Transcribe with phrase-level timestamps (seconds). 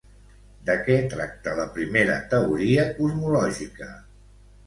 [0.69, 3.93] De què tracta la primera teoria cosmològica?